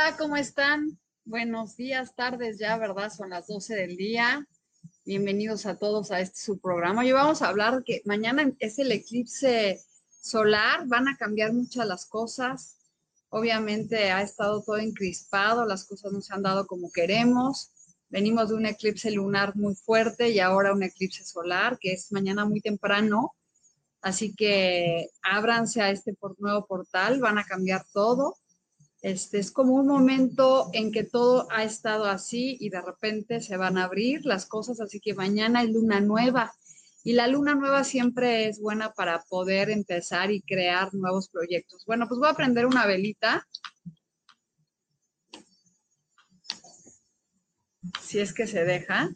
[0.00, 0.96] Hola, ¿cómo están?
[1.24, 3.12] Buenos días, tardes ya, ¿verdad?
[3.12, 4.46] Son las 12 del día.
[5.04, 7.00] Bienvenidos a todos a este su programa.
[7.00, 9.82] Hoy vamos a hablar que mañana es el eclipse
[10.20, 12.76] solar, van a cambiar muchas las cosas.
[13.30, 17.72] Obviamente ha estado todo encrispado, las cosas no se han dado como queremos.
[18.08, 22.44] Venimos de un eclipse lunar muy fuerte y ahora un eclipse solar, que es mañana
[22.44, 23.34] muy temprano.
[24.00, 28.36] Así que ábranse a este nuevo portal, van a cambiar todo
[29.08, 33.56] este, es como un momento en que todo ha estado así y de repente se
[33.56, 36.52] van a abrir las cosas, así que mañana es luna nueva
[37.04, 41.86] y la luna nueva siempre es buena para poder empezar y crear nuevos proyectos.
[41.86, 43.46] Bueno, pues voy a prender una velita.
[48.02, 49.10] Si es que se deja.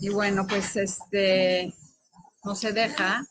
[0.00, 1.74] Y bueno, pues este
[2.42, 3.22] no se deja.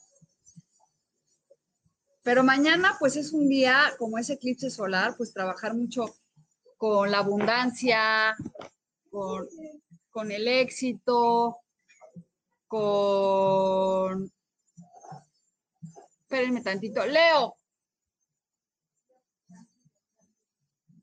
[2.21, 6.15] Pero mañana, pues es un día, como es eclipse solar, pues trabajar mucho
[6.77, 8.35] con la abundancia,
[9.09, 9.47] con,
[10.11, 11.57] con el éxito,
[12.67, 14.31] con...
[16.21, 17.03] Espérenme tantito.
[17.07, 17.57] Leo.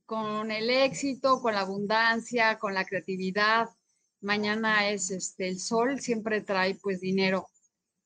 [0.05, 3.67] Con el éxito, con la abundancia, con la creatividad,
[4.21, 7.49] Mañana es este el sol, siempre trae pues dinero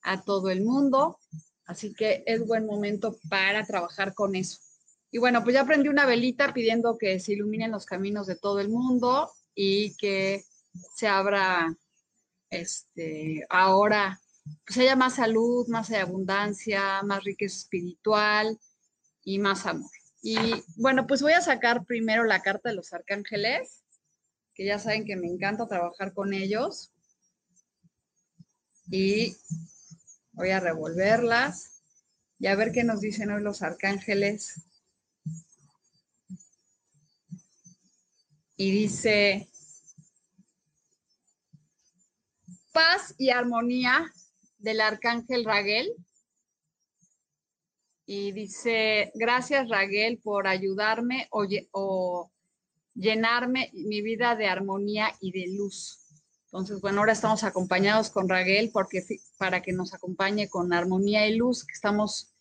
[0.03, 1.19] a todo el mundo,
[1.67, 4.59] así que es buen momento para trabajar con eso.
[5.11, 8.61] Y bueno, pues ya prendí una velita pidiendo que se iluminen los caminos de todo
[8.61, 10.45] el mundo y que
[10.95, 11.75] se abra
[12.51, 14.21] este ahora
[14.67, 18.59] pues haya más salud, más abundancia, más riqueza espiritual
[19.23, 19.91] y más amor.
[20.23, 20.37] Y
[20.77, 23.80] bueno, pues voy a sacar primero la carta de los arcángeles
[24.55, 26.93] que ya saben que me encanta trabajar con ellos.
[28.91, 29.37] Y
[30.33, 31.83] voy a revolverlas
[32.39, 34.63] y a ver qué nos dicen hoy los arcángeles.
[38.57, 39.49] Y dice,
[42.73, 44.13] paz y armonía
[44.59, 45.93] del arcángel Raguel.
[48.07, 52.31] Y dice, gracias Raguel por ayudarme o
[52.95, 56.01] llenarme mi vida de armonía y de luz.
[56.47, 59.05] Entonces, bueno, ahora estamos acompañados con Raguel porque
[59.39, 62.35] para que nos acompañe con armonía y luz, que estamos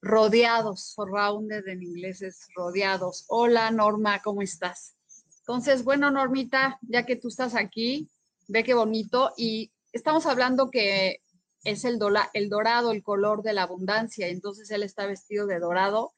[0.00, 3.24] rodeados, surrounded en inglés es rodeados.
[3.28, 4.94] Hola Norma, ¿cómo estás?
[5.40, 8.08] Entonces, bueno, Normita, ya que tú estás aquí,
[8.46, 11.20] ve qué bonito y estamos hablando que
[11.64, 11.98] es el,
[12.34, 16.12] el dorado, el color de la abundancia, entonces él está vestido de dorado,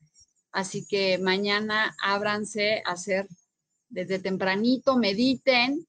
[0.52, 3.28] así que mañana ábranse a hacer
[3.90, 5.86] desde tempranito, mediten,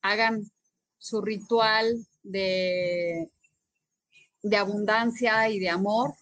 [0.00, 0.50] hagan
[0.98, 3.28] su ritual de,
[4.42, 6.14] de abundancia y de amor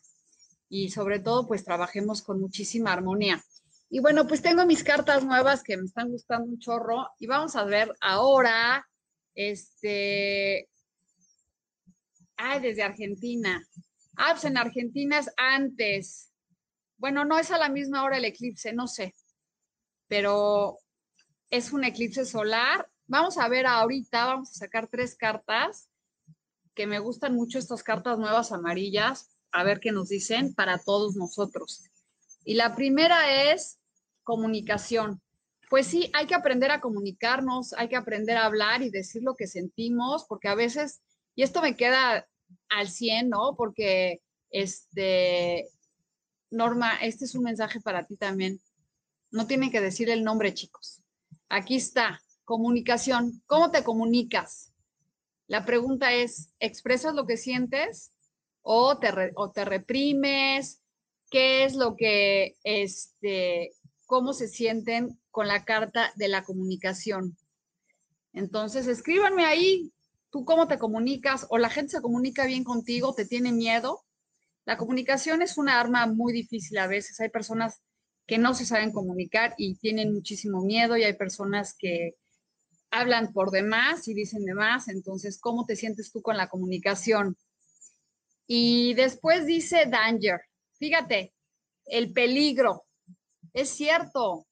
[0.68, 3.42] y sobre todo pues trabajemos con muchísima armonía.
[3.90, 7.56] Y bueno, pues tengo mis cartas nuevas que me están gustando un chorro y vamos
[7.56, 8.86] a ver ahora,
[9.34, 10.68] este,
[12.36, 13.62] ay, desde Argentina.
[14.16, 16.30] Ah, pues en Argentina es antes.
[16.98, 19.14] Bueno, no es a la misma hora el eclipse, no sé,
[20.06, 20.78] pero
[21.50, 22.88] es un eclipse solar.
[23.06, 25.90] Vamos a ver ahorita, vamos a sacar tres cartas
[26.74, 31.16] que me gustan mucho estas cartas nuevas amarillas, a ver qué nos dicen para todos
[31.16, 31.82] nosotros.
[32.44, 33.78] Y la primera es
[34.22, 35.20] comunicación.
[35.68, 39.34] Pues sí, hay que aprender a comunicarnos, hay que aprender a hablar y decir lo
[39.34, 41.02] que sentimos, porque a veces,
[41.34, 42.26] y esto me queda
[42.68, 43.54] al 100, ¿no?
[43.56, 44.20] Porque,
[44.50, 45.68] este,
[46.50, 48.60] Norma, este es un mensaje para ti también.
[49.30, 51.02] No tienen que decir el nombre, chicos.
[51.52, 53.42] Aquí está, comunicación.
[53.46, 54.72] ¿Cómo te comunicas?
[55.48, 58.12] La pregunta es, ¿expresas lo que sientes
[58.62, 60.80] o te, o te reprimes?
[61.28, 63.72] ¿Qué es lo que, este,
[64.06, 67.36] cómo se sienten con la carta de la comunicación?
[68.32, 69.92] Entonces, escríbanme ahí,
[70.30, 74.04] tú cómo te comunicas o la gente se comunica bien contigo, te tiene miedo.
[74.66, 77.18] La comunicación es una arma muy difícil a veces.
[77.18, 77.82] Hay personas
[78.30, 82.14] que no se saben comunicar y tienen muchísimo miedo y hay personas que
[82.88, 84.86] hablan por demás y dicen demás.
[84.86, 87.36] Entonces, ¿cómo te sientes tú con la comunicación?
[88.46, 90.42] Y después dice danger.
[90.78, 91.34] Fíjate,
[91.86, 92.84] el peligro.
[93.52, 94.46] Es cierto.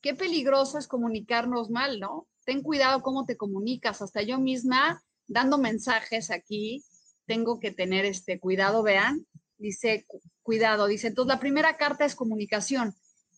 [0.00, 2.28] Qué peligroso es comunicarnos mal, ¿no?
[2.44, 4.02] Ten cuidado cómo te comunicas.
[4.02, 6.84] Hasta yo misma, dando mensajes aquí,
[7.26, 9.26] tengo que tener este cuidado, vean.
[9.58, 10.06] Dice,
[10.44, 11.08] cuidado, dice.
[11.08, 12.94] Entonces, la primera carta es comunicación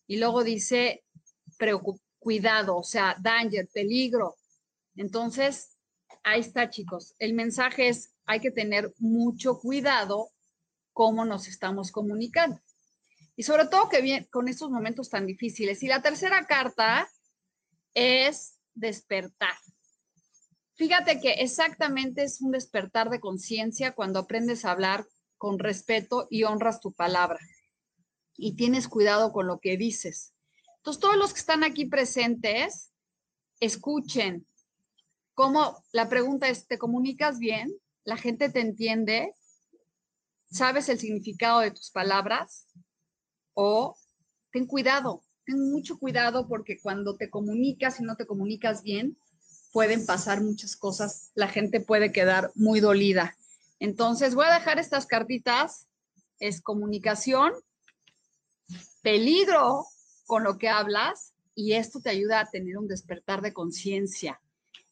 [0.08, 1.05] y luego dice
[2.19, 4.37] cuidado, o sea, danger, peligro.
[4.96, 5.76] Entonces,
[6.25, 7.14] ahí está, chicos.
[7.19, 10.31] El mensaje es, hay que tener mucho cuidado
[10.93, 12.60] cómo nos estamos comunicando.
[13.37, 15.82] Y sobre todo que bien, con estos momentos tan difíciles.
[15.82, 17.08] Y la tercera carta
[17.94, 19.54] es despertar.
[20.75, 25.06] Fíjate que exactamente es un despertar de conciencia cuando aprendes a hablar
[25.37, 27.38] con respeto y honras tu palabra
[28.38, 30.32] y tienes cuidado con lo que dices.
[30.79, 32.93] Entonces, todos los que están aquí presentes,
[33.61, 34.46] escuchen
[35.35, 37.75] cómo la pregunta es, ¿te comunicas bien?
[38.05, 39.35] ¿La gente te entiende?
[40.50, 42.69] ¿Sabes el significado de tus palabras?
[43.55, 43.96] O
[44.52, 49.19] ten cuidado, ten mucho cuidado porque cuando te comunicas y no te comunicas bien,
[49.73, 53.37] pueden pasar muchas cosas, la gente puede quedar muy dolida.
[53.81, 55.88] Entonces, voy a dejar estas cartitas,
[56.38, 57.52] es comunicación
[59.03, 59.85] peligro
[60.27, 64.41] con lo que hablas y esto te ayuda a tener un despertar de conciencia.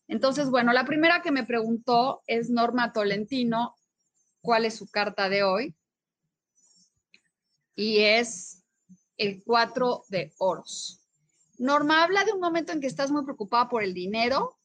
[0.08, 3.76] Entonces, bueno, la primera que me preguntó es Norma Tolentino,
[4.41, 5.75] ¿cuál es su carta de hoy?
[7.75, 8.62] Y es
[9.17, 11.00] el cuatro de oros.
[11.58, 14.58] Norma habla de un momento en que estás muy preocupada por el dinero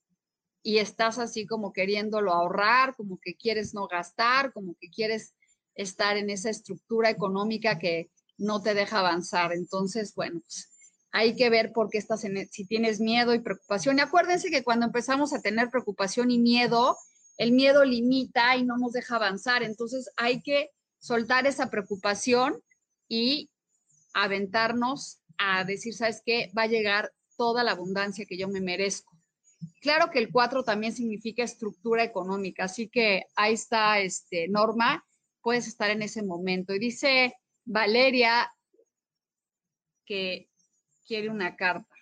[0.64, 5.34] y estás así como queriéndolo ahorrar, como que quieres no gastar, como que quieres
[5.76, 8.12] estar en esa estructura económica que,
[8.42, 9.54] no te deja avanzar.
[9.54, 10.70] Entonces, bueno, pues,
[11.12, 13.98] hay que ver por qué estás en, e, si tienes miedo y preocupación.
[13.98, 16.98] Y acuérdense que cuando empezamos a tener preocupación y miedo,
[17.38, 19.64] el miedo limita y no nos deja avanzar.
[19.64, 22.62] Entonces, hay que soltar esa preocupación
[23.08, 23.50] y
[24.14, 26.52] aventarnos a decir, ¿sabes qué?
[26.58, 29.18] Va a llegar toda la abundancia que yo me merezco.
[29.82, 35.04] Claro que el 4 también significa estructura económica, así que ahí está este norma,
[35.42, 36.74] puedes estar en ese momento.
[36.74, 37.34] Y dice
[37.66, 38.54] Valeria,
[40.06, 40.50] que
[41.06, 41.96] quiere una carta.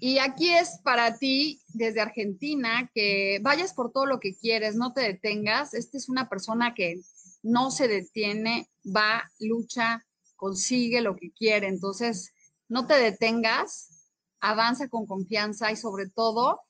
[0.00, 4.92] Y aquí es para ti, desde Argentina, que vayas por todo lo que quieres, no
[4.92, 5.74] te detengas.
[5.74, 7.00] Esta es una persona que
[7.42, 10.06] no se detiene, va, lucha,
[10.36, 11.66] consigue lo que quiere.
[11.66, 12.32] Entonces,
[12.68, 14.08] no te detengas,
[14.40, 16.60] avanza con confianza y sobre todo,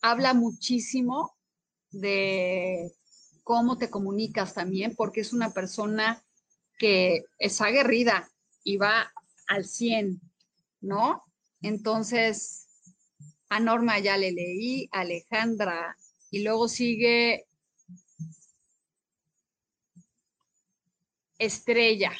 [0.00, 1.36] habla muchísimo
[1.90, 2.92] de
[3.42, 6.22] cómo te comunicas también, porque es una persona
[6.78, 8.30] que es aguerrida
[8.64, 9.12] y va
[9.48, 10.20] al 100,
[10.80, 11.22] ¿no?
[11.60, 12.66] Entonces,
[13.48, 15.96] a Norma ya le leí, Alejandra,
[16.30, 17.46] y luego sigue
[21.38, 22.12] Estrella.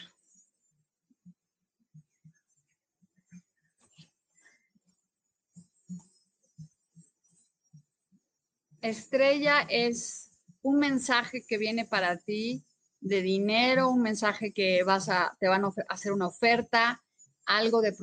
[8.80, 10.30] Estrella es
[10.62, 12.64] un mensaje que viene para ti
[13.00, 17.02] de dinero, un mensaje que vas a, te van a hacer una oferta,
[17.46, 17.94] algo de,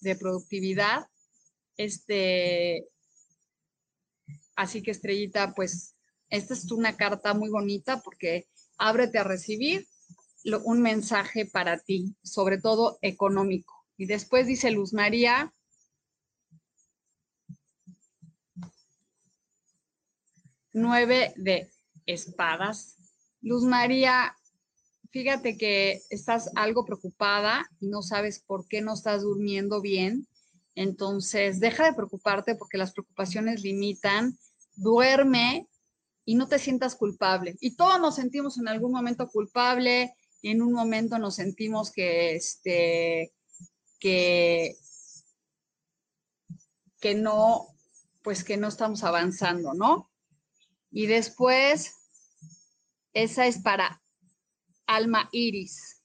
[0.00, 1.06] de productividad.
[1.76, 2.88] Este,
[4.54, 5.96] así que estrellita, pues
[6.30, 8.48] esta es una carta muy bonita porque
[8.78, 9.86] ábrete a recibir
[10.64, 13.84] un mensaje para ti, sobre todo económico.
[13.96, 15.52] Y después dice Luz María,
[20.72, 21.70] nueve de
[22.04, 22.95] espadas.
[23.46, 24.36] Luz María,
[25.12, 30.26] fíjate que estás algo preocupada y no sabes por qué no estás durmiendo bien.
[30.74, 34.36] Entonces, deja de preocuparte porque las preocupaciones limitan.
[34.74, 35.68] Duerme
[36.24, 37.56] y no te sientas culpable.
[37.60, 40.12] Y todos nos sentimos en algún momento culpable
[40.42, 43.32] y en un momento nos sentimos que, este,
[44.00, 44.74] que,
[46.98, 47.68] que no,
[48.22, 50.10] pues que no estamos avanzando, ¿no?
[50.90, 51.92] Y después
[53.16, 54.02] esa es para
[54.86, 56.02] alma iris.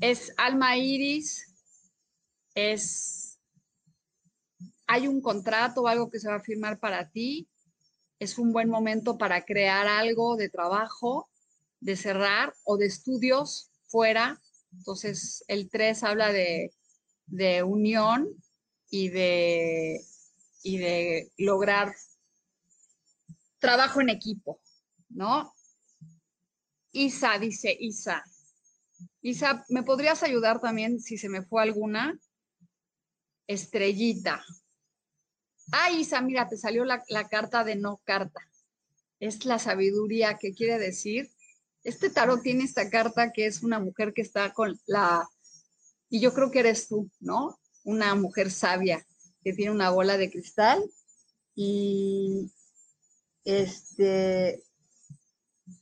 [0.00, 1.54] Es alma iris,
[2.56, 3.38] es
[4.88, 7.48] hay un contrato o algo que se va a firmar para ti.
[8.18, 11.30] Es un buen momento para crear algo de trabajo,
[11.78, 14.40] de cerrar o de estudios fuera.
[14.72, 16.72] Entonces, el 3 habla de,
[17.26, 18.28] de unión
[18.90, 20.00] y de,
[20.64, 21.94] y de lograr
[23.58, 24.60] trabajo en equipo,
[25.08, 25.52] ¿no?
[26.92, 28.24] Isa dice, Isa.
[29.20, 32.18] Isa, ¿me podrías ayudar también si se me fue alguna?
[33.46, 34.44] Estrellita.
[35.72, 38.40] Ah, Isa, mira, te salió la, carta de no carta.
[39.20, 41.30] Es la sabiduría que quiere decir.
[41.84, 45.28] Este tarot tiene esta carta que es una mujer que está con la,
[46.10, 47.58] y yo creo que eres tú, ¿no?
[47.84, 49.06] Una mujer sabia
[49.42, 50.82] que tiene una bola de cristal
[51.54, 52.50] y
[53.44, 54.62] este,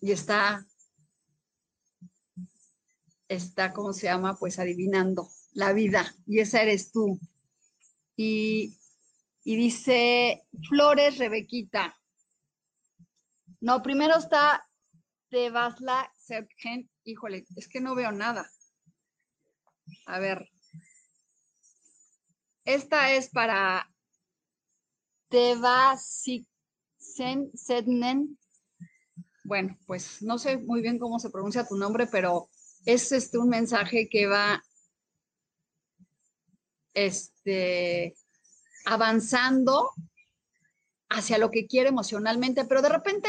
[0.00, 0.66] y está,
[3.28, 4.36] está, ¿cómo se llama?
[4.38, 7.18] Pues adivinando la vida, y esa eres tú.
[8.16, 8.78] Y,
[9.44, 11.98] y dice, Flores Rebequita.
[13.60, 14.68] No, primero está
[15.28, 16.90] Tebasla Sergen.
[17.04, 18.50] Híjole, es que no veo nada.
[20.06, 20.48] A ver.
[22.64, 23.88] Esta es para
[25.28, 26.48] Tebasik
[27.14, 28.38] Sednen.
[29.44, 32.48] Bueno, pues no sé muy bien cómo se pronuncia tu nombre, pero
[32.84, 34.62] es este un mensaje que va
[36.94, 38.16] este,
[38.86, 39.90] avanzando
[41.08, 43.28] hacia lo que quiere emocionalmente, pero de repente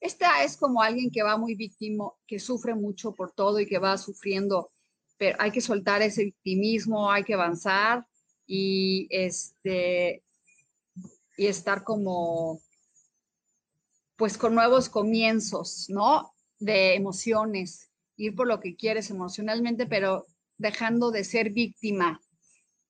[0.00, 3.78] esta es como alguien que va muy víctima, que sufre mucho por todo y que
[3.78, 4.72] va sufriendo,
[5.16, 8.04] pero hay que soltar ese victimismo, hay que avanzar
[8.46, 10.24] y este
[11.36, 12.60] y estar como
[14.22, 16.32] pues con nuevos comienzos, ¿no?
[16.60, 22.20] De emociones, ir por lo que quieres emocionalmente, pero dejando de ser víctima.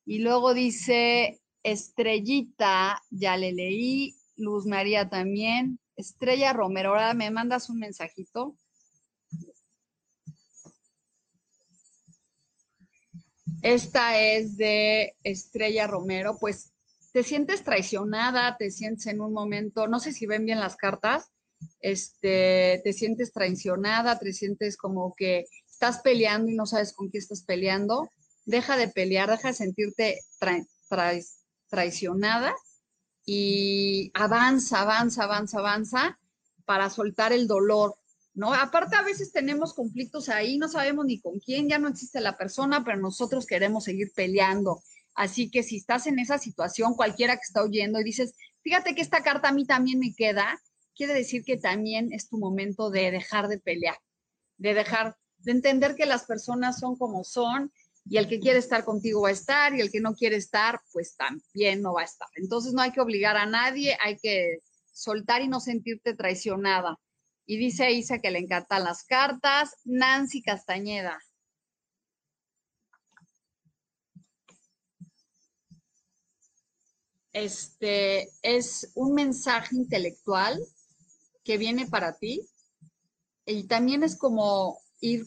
[0.05, 7.71] Y luego dice Estrellita, ya le leí, Luz María también, Estrella Romero, ahora me mandas
[7.71, 8.55] un mensajito.
[13.63, 16.72] Esta es de Estrella Romero, pues
[17.13, 21.31] te sientes traicionada, te sientes en un momento, no sé si ven bien las cartas,
[21.81, 27.19] este, te sientes traicionada, te sientes como que estás peleando y no sabes con qué
[27.19, 28.11] estás peleando,
[28.47, 30.21] deja de pelear, deja de sentirte
[31.69, 32.55] traicionada
[33.25, 36.19] y avanza, avanza, avanza, avanza
[36.65, 37.97] para soltar el dolor,
[38.35, 38.55] ¿no?
[38.55, 42.39] Aparte a veces tenemos conflictos ahí, no sabemos ni con quién, ya no existe la
[42.39, 44.83] persona, pero nosotros queremos seguir peleando
[45.15, 49.03] Así que si estás en esa situación, cualquiera que está oyendo y dices, fíjate que
[49.03, 50.59] esta carta a mí también me queda,
[50.95, 53.99] quiere decir que también es tu momento de dejar de pelear,
[54.57, 57.73] de dejar, de entender que las personas son como son
[58.05, 60.81] y el que quiere estar contigo va a estar y el que no quiere estar,
[60.93, 62.29] pues también no va a estar.
[62.35, 64.59] Entonces no hay que obligar a nadie, hay que
[64.93, 66.99] soltar y no sentirte traicionada.
[67.47, 69.77] Y dice Isa que le encantan las cartas.
[69.85, 71.19] Nancy Castañeda.
[77.33, 80.61] Este es un mensaje intelectual
[81.45, 82.47] que viene para ti
[83.47, 85.27] y también es como ir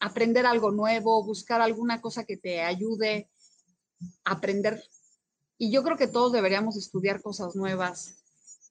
[0.00, 3.30] a aprender algo nuevo, buscar alguna cosa que te ayude
[4.24, 4.82] a aprender.
[5.58, 8.16] Y yo creo que todos deberíamos estudiar cosas nuevas,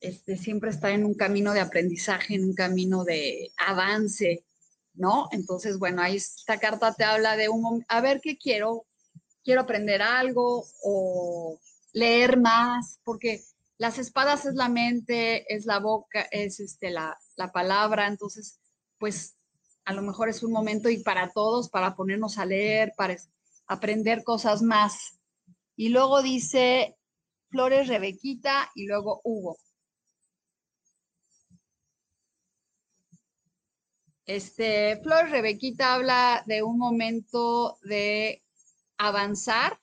[0.01, 4.46] este, siempre estar en un camino de aprendizaje, en un camino de avance,
[4.94, 5.27] ¿no?
[5.32, 8.86] Entonces, bueno, ahí esta carta te habla de un, a ver qué quiero,
[9.44, 11.60] quiero aprender algo o
[11.95, 13.41] leer más, porque
[13.77, 18.59] las espadas es la mente, es la boca, es este, la, la palabra, entonces,
[18.97, 19.37] pues
[19.85, 23.15] a lo mejor es un momento y para todos, para ponernos a leer, para
[23.67, 25.19] aprender cosas más.
[25.77, 26.97] Y luego dice
[27.49, 29.57] Flores Rebequita y luego Hugo.
[34.25, 38.43] Este, Flores Rebequita habla de un momento de
[38.97, 39.79] avanzar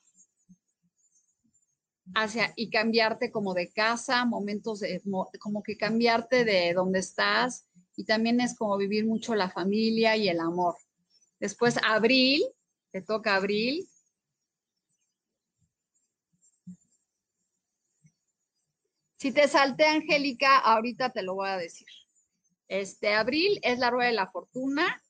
[2.14, 5.00] hacia y cambiarte como de casa, momentos de,
[5.38, 7.66] como que cambiarte de donde estás
[7.96, 10.76] y también es como vivir mucho la familia y el amor.
[11.38, 12.42] Después abril,
[12.90, 13.86] te toca abril.
[19.16, 21.86] Si te salté, Angélica, ahorita te lo voy a decir.
[22.66, 25.00] Este abril es la rueda de la fortuna.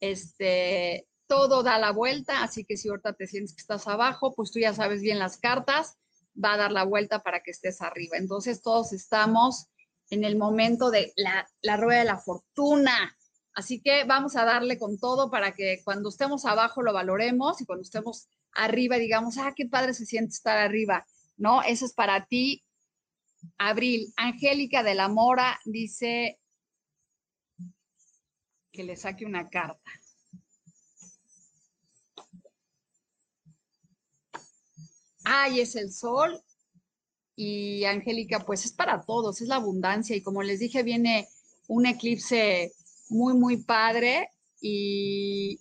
[0.00, 4.50] Este, todo da la vuelta, así que si ahorita te sientes que estás abajo, pues
[4.50, 5.98] tú ya sabes bien las cartas
[6.42, 8.16] va a dar la vuelta para que estés arriba.
[8.16, 9.66] Entonces todos estamos
[10.10, 13.16] en el momento de la, rueda de la fortuna.
[13.54, 17.66] Así que vamos a darle con todo para que cuando estemos abajo lo valoremos y
[17.66, 21.06] cuando estemos arriba digamos, ah, qué padre se siente estar arriba.
[21.36, 21.62] ¿no?
[21.62, 22.64] Eso es para ti.
[23.58, 26.40] Abril, Angélica de la Mora dice
[28.72, 29.90] que le saque una carta.
[35.24, 36.40] Ay, es el sol.
[37.36, 40.14] Y Angélica, pues es para todos, es la abundancia.
[40.14, 41.28] Y como les dije, viene
[41.66, 42.72] un eclipse
[43.08, 44.28] muy, muy padre
[44.60, 45.58] y,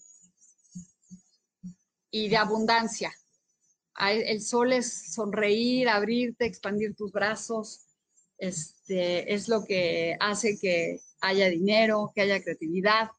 [2.11, 3.13] y de abundancia.
[3.99, 7.85] El sol es sonreír, abrirte, expandir tus brazos.
[8.37, 13.09] Este, es lo que hace que haya dinero, que haya creatividad.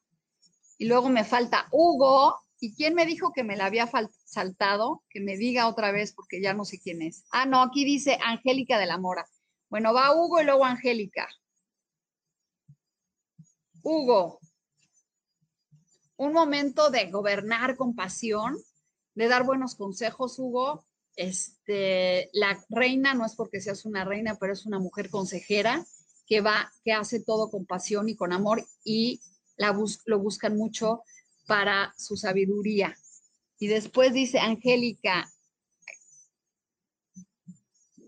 [0.79, 2.44] Y luego me falta Hugo.
[2.65, 3.91] ¿Y quién me dijo que me la había
[4.25, 5.03] saltado?
[5.11, 7.27] Que me diga otra vez porque ya no sé quién es.
[7.31, 9.29] Ah, no, aquí dice Angélica de la Mora.
[9.69, 11.29] Bueno, va Hugo y luego Angélica.
[13.83, 14.41] Hugo,
[16.17, 18.57] un momento de gobernar con pasión,
[19.15, 20.87] de dar buenos consejos, Hugo.
[21.17, 25.85] Este, la reina no es porque seas una reina, pero es una mujer consejera
[26.27, 29.21] que va, que hace todo con pasión y con amor y
[29.59, 31.03] la lo buscan mucho
[31.47, 32.97] para su sabiduría.
[33.59, 35.31] Y después dice Angélica,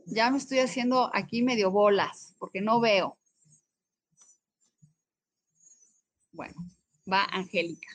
[0.06, 3.18] ya me estoy haciendo aquí medio bolas porque no veo.
[6.32, 6.54] Bueno,
[7.10, 7.88] va Angélica.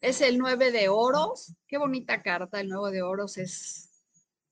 [0.00, 1.54] Es el 9 de oros.
[1.66, 2.60] Qué bonita carta.
[2.60, 3.86] El 9 de oros es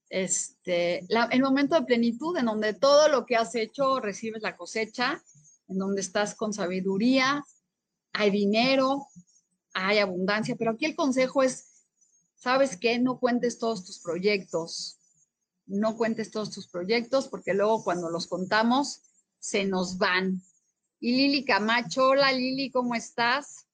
[0.09, 5.23] este, el momento de plenitud en donde todo lo que has hecho recibes la cosecha,
[5.69, 7.45] en donde estás con sabiduría,
[8.13, 9.07] hay dinero,
[9.75, 10.57] hay abundancia.
[10.57, 11.85] Pero aquí el consejo es,
[12.37, 12.99] ¿sabes qué?
[12.99, 14.99] No cuentes todos tus proyectos.
[15.67, 19.03] No cuentes todos tus proyectos porque luego cuando los contamos
[19.39, 20.43] se nos van.
[21.01, 23.67] Y Lili Camacho, hola Lili, ¿cómo estás?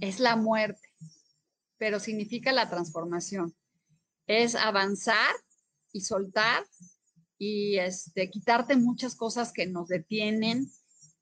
[0.00, 0.88] Es la muerte,
[1.78, 3.54] pero significa la transformación.
[4.26, 5.34] Es avanzar
[5.92, 6.64] y soltar
[7.42, 10.70] y este, quitarte muchas cosas que nos detienen.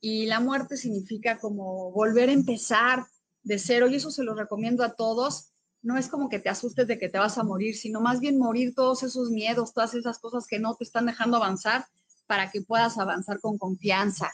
[0.02, 3.06] Y la muerte significa como volver a empezar
[3.42, 3.88] de cero.
[3.88, 7.08] Y eso se lo recomiendo a todos no es como que te asustes de que
[7.08, 10.58] te vas a morir, sino más bien morir todos esos miedos, todas esas cosas que
[10.58, 11.86] no te están dejando avanzar
[12.26, 14.30] para que puedas avanzar con confianza,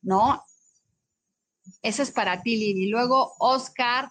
[0.00, 0.42] ¿no?
[1.82, 2.88] Ese es para ti, Lili.
[2.88, 4.10] Luego, Oscar.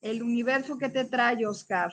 [0.00, 1.92] El universo que te trae, Oscar.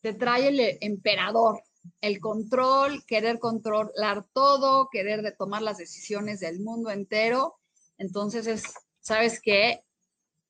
[0.00, 1.62] Te trae el emperador,
[2.00, 7.60] el control, querer controlar todo, querer tomar las decisiones del mundo entero
[8.00, 8.64] entonces es,
[9.00, 9.84] ¿sabes qué?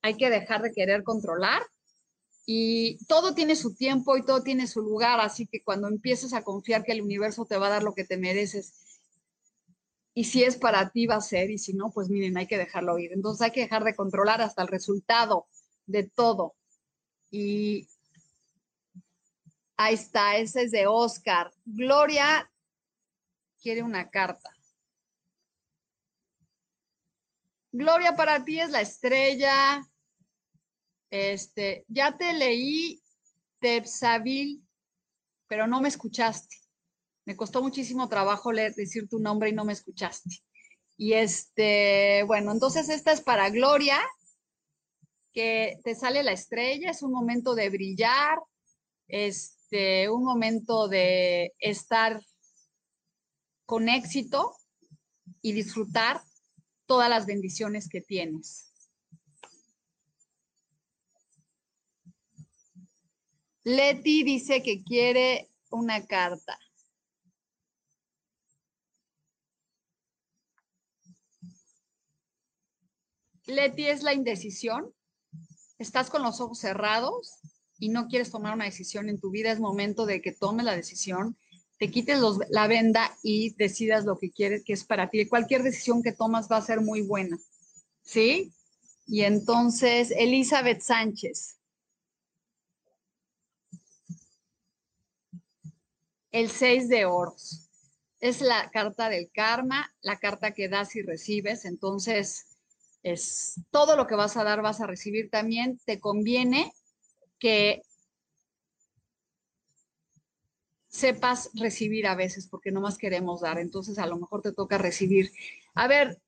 [0.03, 1.63] Hay que dejar de querer controlar
[2.47, 6.43] y todo tiene su tiempo y todo tiene su lugar, así que cuando empieces a
[6.43, 9.01] confiar que el universo te va a dar lo que te mereces,
[10.15, 12.59] y si es para ti va a ser, y si no, pues miren, hay que
[12.59, 13.13] dejarlo ir.
[13.13, 15.47] Entonces hay que dejar de controlar hasta el resultado
[15.87, 16.55] de todo.
[17.31, 17.89] Y
[19.81, 21.51] ahí está, ese es de Oscar.
[21.65, 22.51] Gloria
[23.63, 24.51] quiere una carta.
[27.73, 29.83] Gloria para ti es la estrella.
[31.09, 33.03] Este, ya te leí
[33.59, 34.63] Tepsabil,
[35.47, 36.57] pero no me escuchaste.
[37.25, 40.29] Me costó muchísimo trabajo leer, decir tu nombre y no me escuchaste.
[40.99, 43.99] Y este, bueno, entonces esta es para Gloria,
[45.33, 48.39] que te sale la estrella, es un momento de brillar,
[49.09, 52.21] este, un momento de estar
[53.67, 54.57] con éxito
[55.43, 56.21] y disfrutar
[56.87, 58.73] todas las bendiciones que tienes.
[63.63, 66.59] Leti dice que quiere una carta.
[73.47, 74.93] Leti es la indecisión.
[75.79, 77.39] Estás con los ojos cerrados
[77.81, 79.51] y no quieres tomar una decisión en tu vida.
[79.51, 81.37] Es momento de que tomes la decisión
[81.81, 85.25] te quites la venda y decidas lo que quieres, que es para ti.
[85.27, 87.39] Cualquier decisión que tomas va a ser muy buena.
[88.03, 88.53] ¿Sí?
[89.07, 91.57] Y entonces, Elizabeth Sánchez.
[96.31, 97.71] El seis de oros.
[98.21, 101.65] Es la carta del karma, la carta que das y recibes.
[101.65, 102.59] Entonces,
[103.03, 105.81] es todo lo que vas a dar, vas a recibir también.
[105.87, 106.75] Te conviene
[107.41, 107.83] que
[110.89, 114.79] sepas recibir a veces, porque no más queremos dar, entonces a lo mejor te toca
[114.79, 115.33] recibir.
[115.75, 116.21] A ver,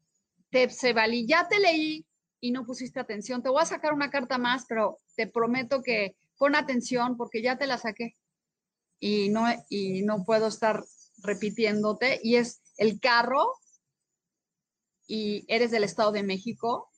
[0.51, 2.05] Tepsebali, ya te leí
[2.41, 6.17] y no pusiste atención, te voy a sacar una carta más, pero te prometo que
[6.39, 8.17] pon atención porque ya te la saqué
[8.99, 10.83] y no, y no puedo estar
[11.23, 13.53] repitiéndote, y es el carro
[15.07, 16.89] y eres del Estado de México,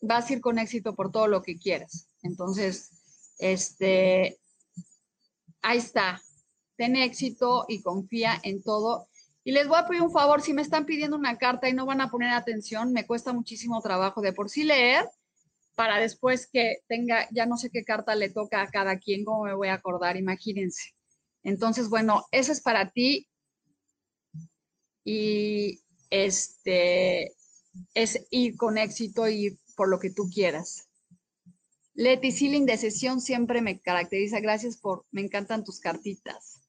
[0.00, 2.08] vas a ir con éxito por todo lo que quieras.
[2.22, 3.03] Entonces,
[3.38, 4.38] este,
[5.62, 6.20] ahí está.
[6.76, 9.08] Ten éxito y confía en todo.
[9.44, 11.86] Y les voy a pedir un favor, si me están pidiendo una carta y no
[11.86, 15.06] van a poner atención, me cuesta muchísimo trabajo de por sí leer
[15.74, 19.44] para después que tenga, ya no sé qué carta le toca a cada quien, cómo
[19.44, 20.94] me voy a acordar, imagínense.
[21.42, 23.28] Entonces, bueno, eso es para ti.
[25.04, 27.34] Y este
[27.92, 30.88] es ir con éxito y por lo que tú quieras.
[31.94, 34.40] Leti Sealing de sesión siempre me caracteriza.
[34.40, 36.60] Gracias por, me encantan tus cartitas.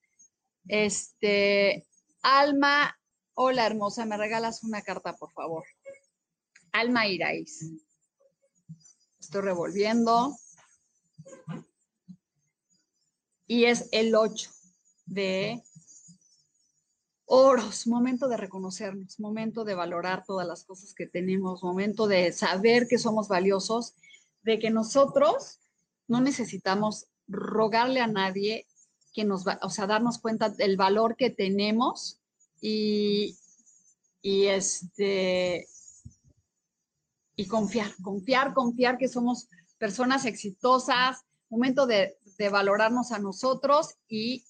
[0.68, 1.86] Este,
[2.22, 2.98] Alma,
[3.34, 5.64] hola hermosa, me regalas una carta, por favor.
[6.72, 7.72] Alma Iraís.
[9.20, 10.36] Estoy revolviendo.
[13.48, 14.50] Y es el 8
[15.06, 15.64] de
[17.26, 22.88] oros, momento de reconocernos, momento de valorar todas las cosas que tenemos, momento de saber
[22.88, 23.96] que somos valiosos,
[24.46, 25.60] de que nosotros
[26.08, 28.68] no necesitamos rogarle a nadie
[29.14, 32.22] que nos va, o sea, darnos cuenta del valor que tenemos
[32.62, 33.38] y,
[34.22, 35.68] y este
[37.38, 44.46] y confiar, confiar, confiar que somos personas exitosas, momento de, de valorarnos a nosotros y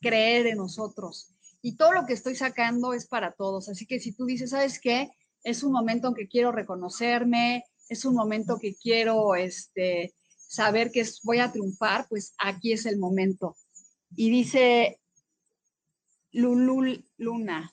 [0.00, 3.68] creer en nosotros y todo lo que estoy sacando es para todos.
[3.68, 5.10] Así que si tú dices, ¿sabes qué?
[5.42, 11.04] Es un momento en que quiero reconocerme, es un momento que quiero este, saber que
[11.22, 13.56] voy a triunfar, pues aquí es el momento.
[14.16, 15.00] Y dice
[16.32, 17.70] Lulul Luna.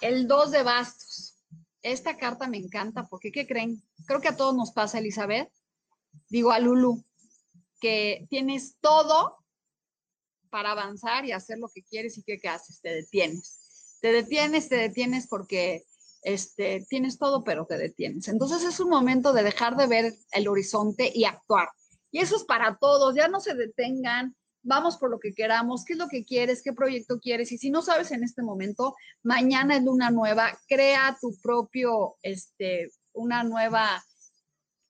[0.00, 1.34] El dos de bastos
[1.84, 3.82] esta carta me encanta porque, ¿qué creen?
[4.06, 5.52] Creo que a todos nos pasa, Elizabeth.
[6.30, 7.04] Digo a Lulu,
[7.84, 9.36] que tienes todo
[10.48, 12.80] para avanzar y hacer lo que quieres y ¿qué, qué haces?
[12.80, 13.98] Te detienes.
[14.00, 15.84] Te detienes, te detienes porque
[16.22, 18.28] este, tienes todo, pero te detienes.
[18.28, 21.68] Entonces es un momento de dejar de ver el horizonte y actuar.
[22.10, 25.92] Y eso es para todos, ya no se detengan, vamos por lo que queramos, qué
[25.92, 27.52] es lo que quieres, qué proyecto quieres.
[27.52, 32.90] Y si no sabes en este momento, mañana es luna nueva, crea tu propio, este,
[33.12, 34.02] una nueva,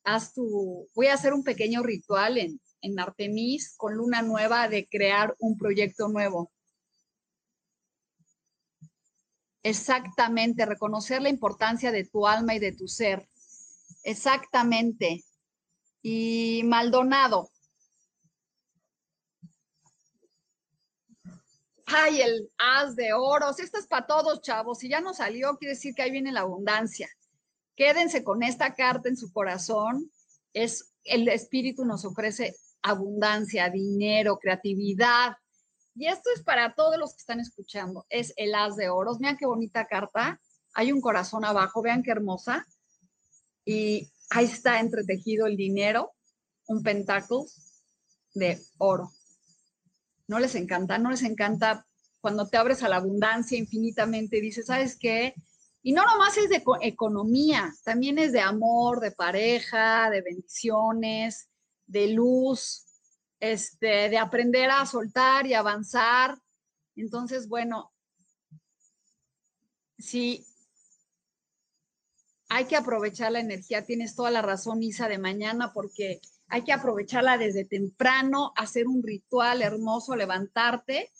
[0.04, 4.86] haz tu, voy a hacer un pequeño ritual en, en Artemis con luna nueva de
[4.86, 6.52] crear un proyecto nuevo.
[9.62, 13.26] Exactamente, reconocer la importancia de tu alma y de tu ser.
[14.02, 15.24] Exactamente.
[16.02, 17.50] Y Maldonado,
[21.86, 24.78] ay, el as de oros, esto es para todos, chavos.
[24.78, 27.08] Si ya no salió, quiere decir que ahí viene la abundancia.
[27.74, 30.10] Quédense con esta carta en su corazón.
[30.52, 35.36] Es el espíritu nos ofrece abundancia, dinero, creatividad.
[35.96, 38.06] Y esto es para todos los que están escuchando.
[38.10, 39.18] Es el as de oros.
[39.18, 40.40] Vean qué bonita carta.
[40.74, 42.66] Hay un corazón abajo, vean qué hermosa.
[43.64, 46.12] Y ahí está entretejido el dinero,
[46.66, 47.46] un pentáculo
[48.34, 49.10] de oro.
[50.28, 50.98] ¿No les encanta?
[50.98, 51.86] ¿No les encanta
[52.20, 54.40] cuando te abres a la abundancia infinitamente?
[54.40, 55.34] Dices, ¿sabes qué?
[55.82, 61.48] Y no nomás es de economía, también es de amor, de pareja, de bendiciones,
[61.86, 62.86] de luz,
[63.40, 66.38] este, de aprender a soltar y avanzar.
[66.96, 67.92] Entonces, bueno,
[69.98, 70.46] sí,
[72.48, 73.84] hay que aprovechar la energía.
[73.84, 79.02] Tienes toda la razón, Isa, de mañana, porque hay que aprovecharla desde temprano, hacer un
[79.02, 81.10] ritual hermoso, levantarte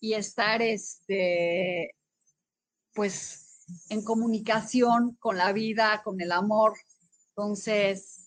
[0.00, 1.96] y estar, este,
[2.92, 3.44] pues,
[3.88, 6.74] en comunicación con la vida, con el amor.
[7.30, 8.23] Entonces,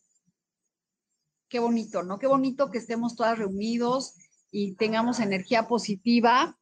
[1.50, 2.20] qué bonito, ¿no?
[2.20, 4.16] Qué bonito que estemos todas reunidos
[4.52, 6.58] y tengamos energía positiva.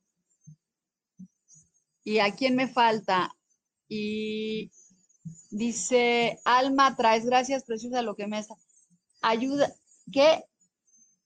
[2.03, 3.35] ¿Y a quién me falta?
[3.87, 4.71] Y
[5.49, 8.55] dice, Alma, traes, gracias, preciosa, lo que me está.
[9.21, 9.73] Ayuda,
[10.11, 10.43] que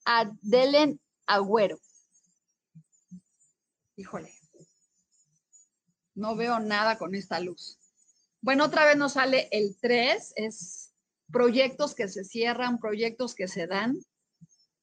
[0.05, 1.79] Adelen Agüero.
[3.97, 4.33] Híjole,
[6.15, 7.77] no veo nada con esta luz.
[8.41, 10.88] Bueno, otra vez nos sale el 3, es
[11.31, 13.97] proyectos que se cierran, proyectos que se dan,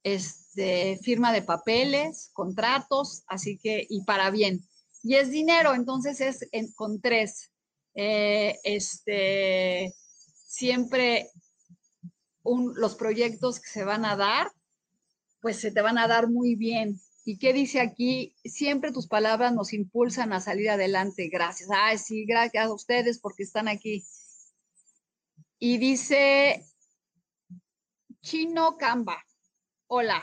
[0.03, 4.61] este, firma de papeles, contratos, así que, y para bien.
[5.03, 7.51] Y es dinero, entonces es con tres.
[7.95, 9.95] Eh, este,
[10.47, 11.31] siempre
[12.45, 14.49] los proyectos que se van a dar,
[15.41, 17.01] pues se te van a dar muy bien.
[17.25, 18.35] ¿Y qué dice aquí?
[18.45, 21.29] Siempre tus palabras nos impulsan a salir adelante.
[21.29, 21.69] Gracias.
[21.73, 24.05] Ay, sí, gracias a ustedes porque están aquí.
[25.59, 26.65] Y dice,
[28.21, 29.25] Chino Camba.
[29.87, 30.23] Hola.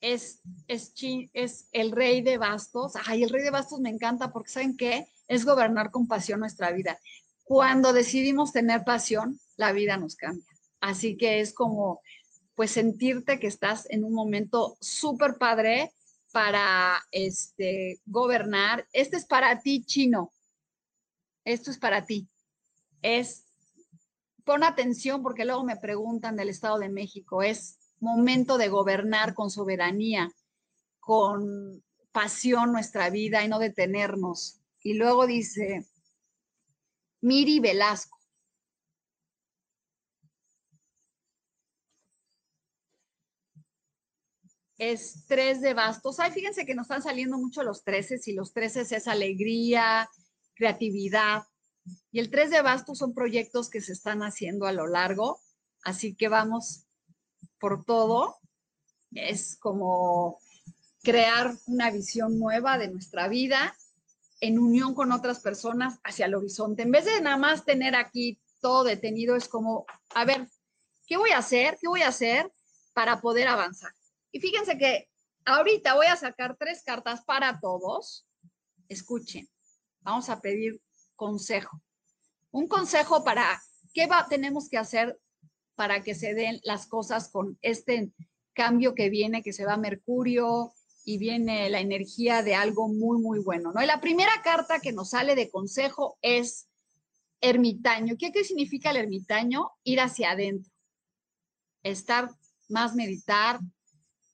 [0.00, 0.92] Es, es,
[1.32, 2.92] es el rey de bastos.
[3.06, 5.08] Ay, el rey de bastos me encanta porque ¿saben qué?
[5.26, 6.98] Es gobernar con pasión nuestra vida.
[7.42, 10.46] Cuando decidimos tener pasión, la vida nos cambia.
[10.80, 12.02] Así que es como,
[12.54, 15.92] pues, sentirte que estás en un momento súper padre
[16.32, 18.86] para este, gobernar.
[18.92, 20.32] Este es para ti, chino.
[21.46, 22.28] Esto es para ti.
[23.02, 23.46] Es,
[24.44, 27.40] pon atención porque luego me preguntan del Estado de México.
[27.40, 30.28] Es momento de gobernar con soberanía,
[30.98, 34.60] con pasión nuestra vida y no detenernos.
[34.82, 35.86] Y luego dice,
[37.20, 38.16] Miri Velasco.
[44.78, 46.20] es tres de bastos.
[46.20, 50.06] Ay, fíjense que nos están saliendo mucho los treces y los treces es alegría,
[50.56, 51.44] creatividad.
[52.10, 55.40] Y el tres de bastos son proyectos que se están haciendo a lo largo,
[55.84, 56.86] así que vamos
[57.60, 58.38] por todo.
[59.12, 60.40] Es como
[61.02, 63.76] crear una visión nueva de nuestra vida
[64.40, 66.82] en unión con otras personas hacia el horizonte.
[66.82, 70.48] En vez de nada más tener aquí todo detenido, es como, a ver,
[71.06, 71.78] ¿qué voy a hacer?
[71.80, 72.50] ¿Qué voy a hacer
[72.92, 73.92] para poder avanzar?
[74.32, 75.08] Y fíjense que
[75.44, 78.26] ahorita voy a sacar tres cartas para todos.
[78.88, 79.48] Escuchen,
[80.06, 80.80] vamos a pedir
[81.16, 81.82] consejo.
[82.52, 83.60] Un consejo para
[83.92, 85.18] qué va, tenemos que hacer
[85.74, 88.12] para que se den las cosas con este
[88.54, 90.72] cambio que viene, que se va Mercurio
[91.04, 93.82] y viene la energía de algo muy, muy bueno, ¿no?
[93.82, 96.68] La primera carta que nos sale de consejo es
[97.40, 98.14] ermitaño.
[98.16, 99.72] ¿Qué, qué significa el ermitaño?
[99.82, 100.72] Ir hacia adentro,
[101.82, 102.30] estar
[102.68, 103.60] más meditar,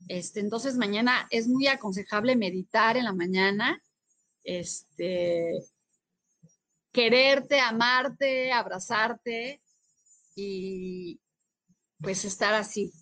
[0.08, 3.82] este, entonces mañana es muy aconsejable meditar en la mañana,
[4.44, 5.52] este,
[6.92, 9.62] quererte, amarte, abrazarte
[10.35, 11.20] y
[12.00, 12.92] pues estar así.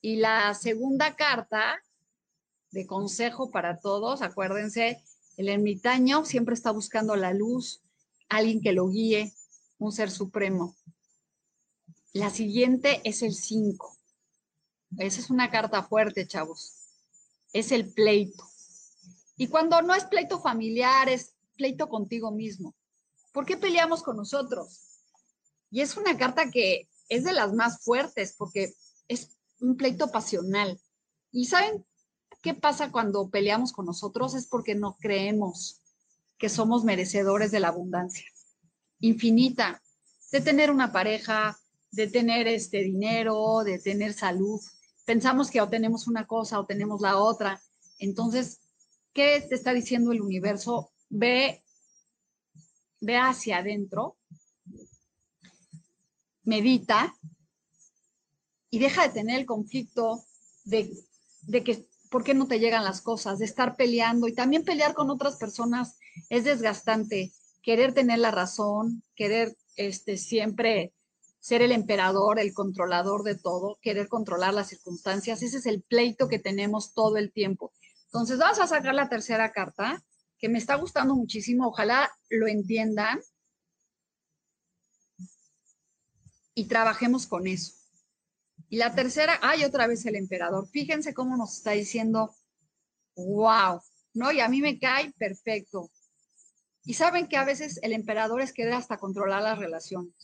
[0.00, 1.82] Y la segunda carta
[2.70, 5.02] de consejo para todos, acuérdense,
[5.36, 7.82] el ermitaño siempre está buscando la luz,
[8.28, 9.32] alguien que lo guíe,
[9.78, 10.76] un ser supremo.
[12.12, 13.96] La siguiente es el 5.
[14.98, 16.74] Esa es una carta fuerte, chavos.
[17.52, 18.49] Es el pleito.
[19.40, 22.74] Y cuando no es pleito familiar, es pleito contigo mismo.
[23.32, 25.00] ¿Por qué peleamos con nosotros?
[25.70, 28.74] Y es una carta que es de las más fuertes porque
[29.08, 30.78] es un pleito pasional.
[31.32, 31.86] ¿Y saben
[32.42, 34.34] qué pasa cuando peleamos con nosotros?
[34.34, 35.80] Es porque no creemos
[36.36, 38.26] que somos merecedores de la abundancia
[38.98, 39.82] infinita,
[40.32, 41.58] de tener una pareja,
[41.92, 44.60] de tener este dinero, de tener salud,
[45.06, 47.62] pensamos que o tenemos una cosa o tenemos la otra.
[47.98, 48.60] Entonces,
[49.12, 50.92] ¿qué te está diciendo el universo?
[51.08, 51.62] Ve,
[53.00, 54.16] ve hacia adentro,
[56.44, 57.14] medita
[58.70, 60.24] y deja de tener el conflicto
[60.64, 60.90] de,
[61.42, 64.94] de que por qué no te llegan las cosas, de estar peleando y también pelear
[64.94, 65.96] con otras personas
[66.28, 67.32] es desgastante.
[67.62, 70.92] Querer tener la razón, querer este, siempre
[71.38, 75.42] ser el emperador, el controlador de todo, querer controlar las circunstancias.
[75.42, 77.72] Ese es el pleito que tenemos todo el tiempo.
[78.12, 80.02] Entonces, vamos a sacar la tercera carta,
[80.38, 81.68] que me está gustando muchísimo.
[81.68, 83.20] Ojalá lo entiendan
[86.54, 87.74] y trabajemos con eso.
[88.68, 90.68] Y la tercera, hay otra vez el emperador.
[90.68, 92.34] Fíjense cómo nos está diciendo,
[93.16, 93.80] wow,
[94.14, 94.32] ¿no?
[94.32, 95.90] Y a mí me cae perfecto.
[96.84, 100.14] Y saben que a veces el emperador es querer hasta controlar las relaciones.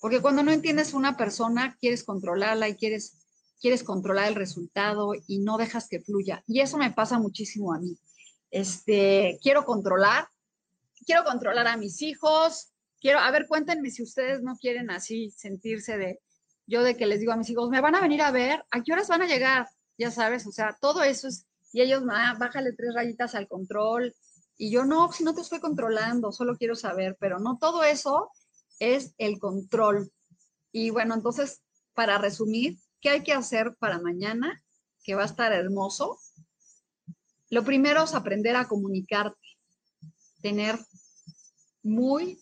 [0.00, 3.25] Porque cuando no entiendes una persona, quieres controlarla y quieres,
[3.60, 6.42] quieres controlar el resultado y no dejas que fluya.
[6.46, 7.98] Y eso me pasa muchísimo a mí.
[8.50, 10.28] Este, quiero controlar,
[11.04, 15.98] quiero controlar a mis hijos, quiero, a ver, cuéntenme si ustedes no quieren así sentirse
[15.98, 16.20] de,
[16.66, 18.82] yo de que les digo a mis hijos, me van a venir a ver, ¿a
[18.82, 19.68] qué horas van a llegar?
[19.98, 24.14] Ya sabes, o sea, todo eso es, y ellos, ah, bájale tres rayitas al control,
[24.58, 28.30] y yo no, si no te estoy controlando, solo quiero saber, pero no todo eso
[28.78, 30.10] es el control.
[30.72, 31.60] Y bueno, entonces,
[31.94, 34.62] para resumir, ¿qué hay que hacer para mañana?
[35.04, 36.18] Que va a estar hermoso.
[37.50, 39.48] Lo primero es aprender a comunicarte,
[40.42, 40.78] tener
[41.82, 42.40] muy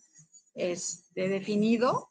[0.54, 2.08] este, definido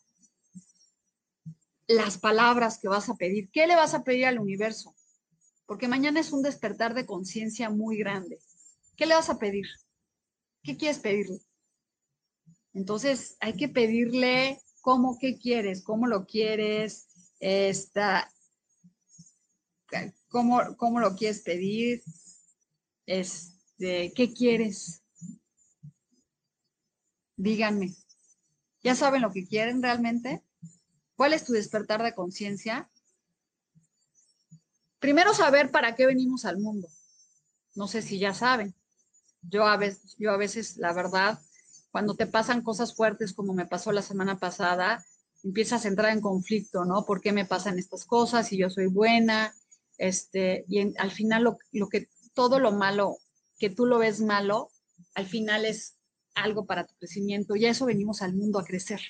[1.88, 3.50] las palabras que vas a pedir.
[3.52, 4.96] ¿Qué le vas a pedir al universo?
[5.66, 8.40] Porque mañana es un despertar de conciencia muy grande.
[8.96, 9.66] ¿Qué le vas a pedir?
[10.62, 11.40] ¿Qué quieres pedirle?
[12.74, 17.08] Entonces hay que pedirle cómo, qué quieres, cómo lo quieres,
[17.44, 18.32] esta,
[20.30, 22.02] cómo, cómo lo quieres pedir,
[23.06, 25.04] este, qué quieres.
[27.36, 27.94] Díganme.
[28.82, 30.42] ¿Ya saben lo que quieren realmente?
[31.16, 32.90] ¿Cuál es tu despertar de conciencia?
[35.00, 36.88] Primero saber para qué venimos al mundo.
[37.76, 38.74] No sé si ya saben.
[39.42, 41.42] Yo a veces, yo a veces la verdad,
[41.92, 45.04] cuando te pasan cosas fuertes como me pasó la semana pasada,
[45.44, 47.06] empiezas a entrar en conflicto, ¿no?
[47.06, 49.54] ¿Por qué me pasan estas cosas si yo soy buena?
[49.98, 53.18] Este, y al final lo, lo que, todo lo malo
[53.60, 54.70] que tú lo ves malo,
[55.16, 55.96] al final es
[56.36, 57.56] algo para tu crecimiento.
[57.56, 59.02] Y a eso venimos al mundo a crecer,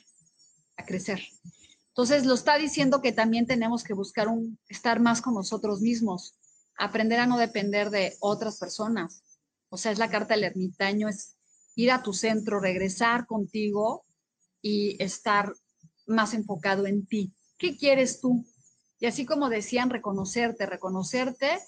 [0.75, 1.21] a crecer.
[1.89, 6.35] Entonces lo está diciendo que también tenemos que buscar un, estar más con nosotros mismos,
[6.77, 9.23] aprender a no depender de otras personas.
[9.69, 11.35] O sea, es la carta del ermitaño, es
[11.75, 14.05] ir a tu centro, regresar contigo
[14.61, 15.53] y estar
[16.05, 17.33] más enfocado en ti.
[17.57, 18.45] ¿Qué quieres tú?
[18.99, 21.59] Y así como decían, reconocerte, reconocerte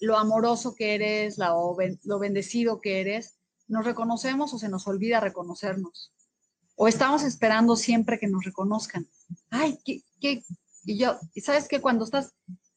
[0.00, 6.12] lo amoroso que eres, lo, bendecido que eres, nos reconocemos o se nos olvida reconocernos.
[6.76, 9.08] O estamos esperando siempre que nos reconozcan.
[9.50, 10.44] Ay, ¿qué, qué?
[10.84, 12.32] Y yo, ¿y sabes que cuando estás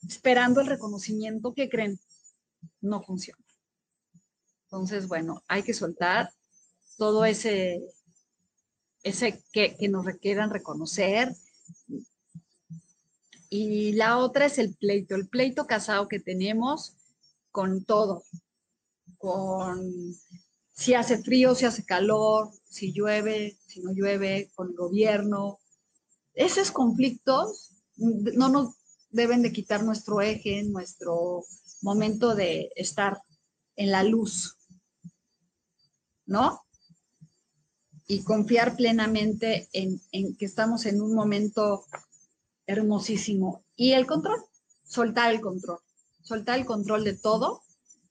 [0.07, 1.99] esperando el reconocimiento, ¿qué creen?
[2.81, 3.43] No funciona.
[4.65, 6.31] Entonces, bueno, hay que soltar
[6.97, 7.81] todo ese,
[9.03, 11.33] ese que, que nos requieran reconocer.
[13.49, 16.95] Y la otra es el pleito, el pleito casado que tenemos
[17.51, 18.23] con todo,
[19.17, 20.15] con
[20.71, 25.59] si hace frío, si hace calor, si llueve, si no llueve, con el gobierno.
[26.33, 28.75] Esos conflictos no nos
[29.09, 31.43] deben de quitar nuestro eje, nuestro
[31.81, 33.21] momento de estar
[33.75, 34.57] en la luz,
[36.25, 36.61] ¿no?
[38.11, 41.85] Y confiar plenamente en, en que estamos en un momento
[42.67, 43.63] hermosísimo.
[43.75, 44.41] Y el control,
[44.83, 45.79] soltar el control
[46.23, 47.61] soltar el control de todo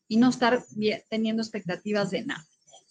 [0.08, 0.64] y no estar
[1.08, 2.46] teniendo expectativas de nada.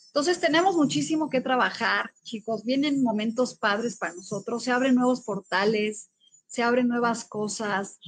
[0.07, 2.63] Entonces tenemos muchísimo que trabajar, chicos.
[2.63, 6.09] Vienen momentos padres para nosotros, se abren nuevos portales,
[6.47, 7.99] se abren nuevas cosas.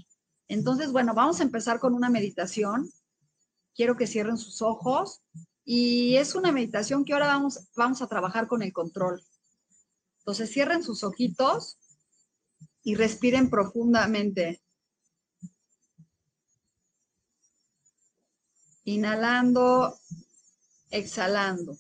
[0.48, 2.90] Entonces, bueno, vamos a empezar con una meditación.
[3.76, 5.22] Quiero que cierren sus ojos
[5.64, 9.24] y es una meditación que ahora vamos, vamos a trabajar con el control.
[10.20, 11.78] Entonces, cierren sus ojitos
[12.84, 14.62] y respiren profundamente.
[18.84, 20.00] Inhalando,
[20.90, 21.78] exhalando.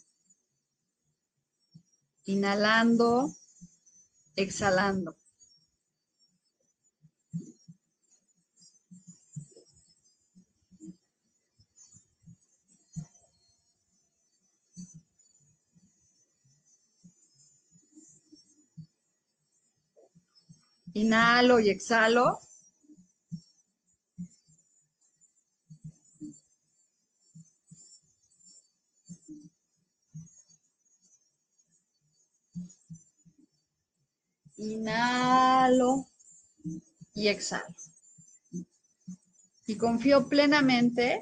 [2.26, 3.36] Inhalando,
[4.36, 5.16] exhalando.
[20.94, 22.40] Inhalo y exhalo.
[34.58, 36.08] Inhalo
[37.14, 37.76] y exhalo.
[39.66, 41.22] Y confío plenamente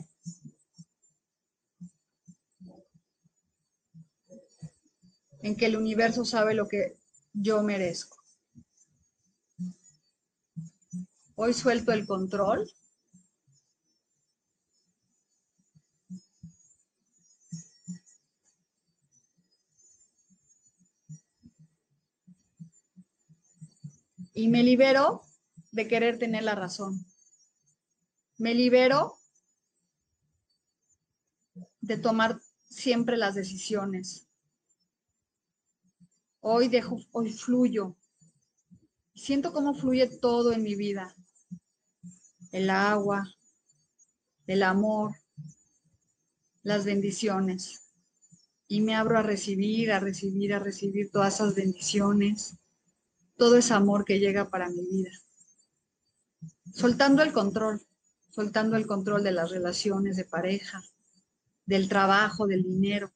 [5.42, 6.98] en que el universo sabe lo que
[7.34, 8.19] yo merezco.
[11.42, 12.70] Hoy suelto el control
[24.34, 25.22] y me libero
[25.72, 27.06] de querer tener la razón.
[28.38, 29.18] Me libero
[31.80, 34.28] de tomar siempre las decisiones.
[36.42, 37.96] Hoy dejo, hoy fluyo.
[39.16, 41.16] Siento cómo fluye todo en mi vida.
[42.52, 43.34] El agua,
[44.48, 45.16] el amor,
[46.64, 47.92] las bendiciones.
[48.68, 52.60] Y me abro a recibir, a recibir, a recibir todas esas bendiciones
[53.40, 55.12] todo ese amor que llega para mi vida.
[56.74, 57.82] Soltando el control,
[58.30, 60.84] soltando el control de las relaciones de pareja,
[61.66, 63.14] del trabajo, del dinero,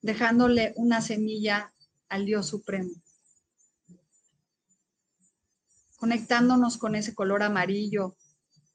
[0.00, 1.72] dejándole una semilla
[2.08, 2.92] al Dios Supremo.
[6.02, 8.16] Conectándonos con ese color amarillo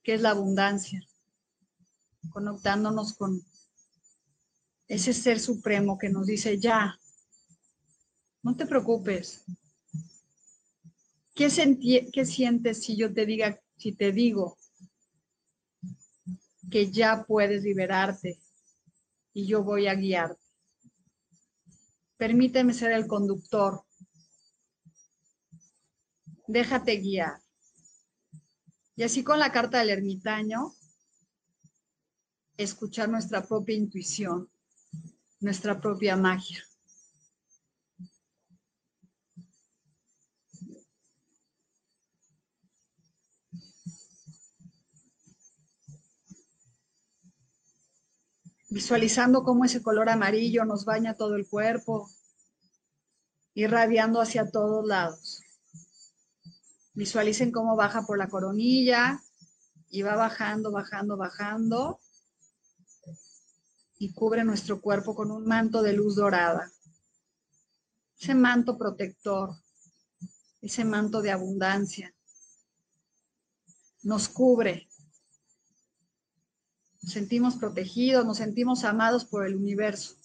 [0.02, 1.06] que es la abundancia,
[2.30, 3.42] conectándonos con
[4.88, 6.98] ese ser supremo que nos dice, ya,
[8.44, 9.44] no te preocupes,
[11.36, 14.58] ¿Qué, sientes si yo te diga, si te digo
[16.72, 18.40] que ya puedes liberarte
[19.34, 20.42] y yo voy a guiarte?
[22.16, 23.84] Permíteme ser el conductor
[26.48, 27.42] déjate guiar.
[28.96, 30.74] Y así con la carta del ermitaño,
[32.58, 34.50] escuchar nuestra propia intuición,
[35.40, 36.64] nuestra propia magia.
[48.70, 52.10] Visualizando cómo ese color amarillo nos baña todo el cuerpo,
[53.54, 55.47] irradiando hacia todos lados.
[56.98, 59.22] Visualicen cómo baja por la coronilla
[59.92, 62.00] y va bajando, bajando, bajando
[64.00, 66.72] y cubre nuestro cuerpo con un manto de luz dorada.
[68.20, 69.56] Ese manto protector,
[70.60, 72.12] ese manto de abundancia,
[74.02, 74.90] nos cubre.
[77.04, 80.16] Nos sentimos protegidos, nos sentimos amados por el universo.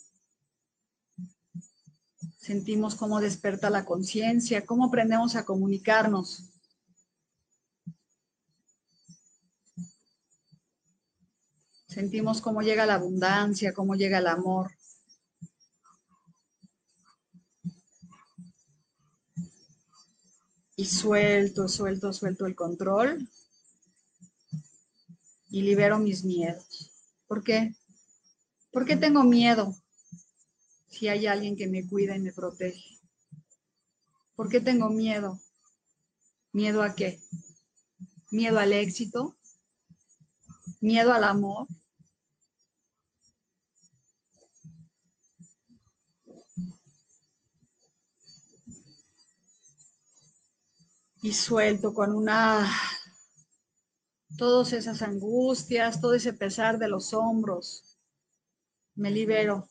[2.38, 6.48] Sentimos cómo desperta la conciencia, cómo aprendemos a comunicarnos.
[11.92, 14.70] Sentimos cómo llega la abundancia, cómo llega el amor.
[20.74, 23.28] Y suelto, suelto, suelto el control.
[25.50, 26.90] Y libero mis miedos.
[27.26, 27.74] ¿Por qué?
[28.70, 29.76] ¿Por qué tengo miedo
[30.88, 33.00] si hay alguien que me cuida y me protege?
[34.34, 35.38] ¿Por qué tengo miedo?
[36.52, 37.20] ¿Miedo a qué?
[38.30, 39.36] ¿Miedo al éxito?
[40.80, 41.68] ¿Miedo al amor?
[51.22, 52.68] Y suelto con una
[54.36, 57.96] todas esas angustias, todo ese pesar de los hombros.
[58.96, 59.68] Me libero.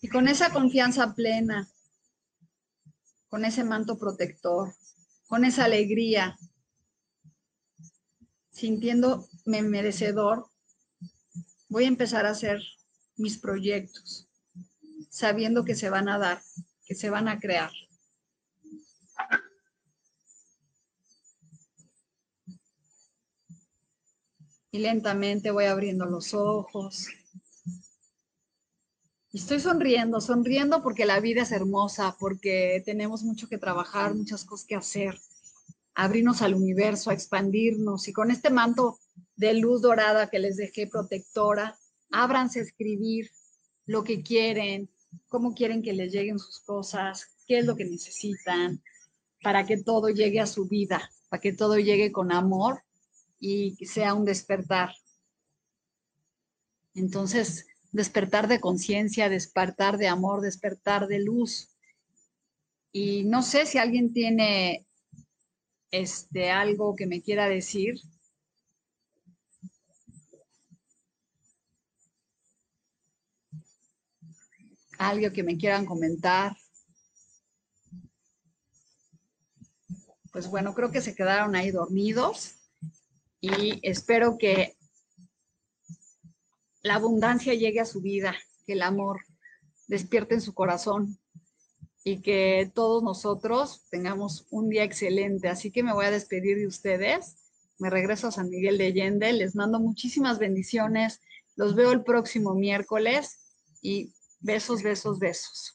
[0.00, 1.68] Y con esa confianza plena,
[3.28, 4.74] con ese manto protector,
[5.28, 6.38] con esa alegría,
[8.50, 10.53] sintiéndome merecedor,
[11.74, 12.62] voy a empezar a hacer
[13.16, 14.28] mis proyectos,
[15.10, 16.40] sabiendo que se van a dar,
[16.86, 17.72] que se van a crear.
[24.70, 27.08] Y lentamente voy abriendo los ojos.
[29.32, 34.44] Y estoy sonriendo, sonriendo porque la vida es hermosa, porque tenemos mucho que trabajar, muchas
[34.44, 35.18] cosas que hacer,
[35.96, 38.06] abrirnos al universo, a expandirnos.
[38.06, 39.00] Y con este manto
[39.36, 41.78] de luz dorada que les dejé protectora.
[42.10, 43.30] Ábranse a escribir
[43.86, 44.88] lo que quieren,
[45.28, 48.82] cómo quieren que les lleguen sus cosas, qué es lo que necesitan,
[49.42, 52.82] para que todo llegue a su vida, para que todo llegue con amor
[53.38, 54.94] y sea un despertar.
[56.94, 61.70] Entonces, despertar de conciencia, despertar de amor, despertar de luz.
[62.92, 64.86] Y no sé si alguien tiene
[65.90, 68.00] este algo que me quiera decir,
[75.08, 76.56] algo que me quieran comentar.
[80.32, 82.56] Pues bueno, creo que se quedaron ahí dormidos
[83.40, 84.76] y espero que
[86.82, 88.34] la abundancia llegue a su vida,
[88.66, 89.20] que el amor
[89.86, 91.18] despierte en su corazón
[92.04, 95.48] y que todos nosotros tengamos un día excelente.
[95.48, 97.36] Así que me voy a despedir de ustedes.
[97.78, 99.32] Me regreso a San Miguel de Allende.
[99.32, 101.20] Les mando muchísimas bendiciones.
[101.56, 103.38] Los veo el próximo miércoles
[103.80, 104.12] y
[104.44, 105.74] Besos, besos, besos.